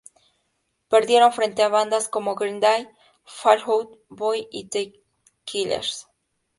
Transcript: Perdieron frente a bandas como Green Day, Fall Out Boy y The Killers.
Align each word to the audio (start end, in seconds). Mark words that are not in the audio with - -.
Perdieron 0.89 1.31
frente 1.31 1.61
a 1.61 1.69
bandas 1.69 2.09
como 2.09 2.33
Green 2.33 2.59
Day, 2.59 2.89
Fall 3.23 3.61
Out 3.67 3.99
Boy 4.09 4.47
y 4.51 4.67
The 4.67 4.99
Killers. 5.45 6.07